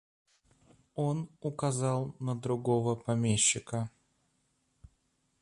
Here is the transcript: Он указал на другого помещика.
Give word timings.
Он 0.95 1.29
указал 1.41 2.15
на 2.19 2.33
другого 2.33 2.95
помещика. 2.95 3.91